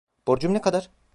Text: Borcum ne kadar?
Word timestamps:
Borcum 0.27 0.53
ne 0.53 0.61
kadar? 0.61 0.89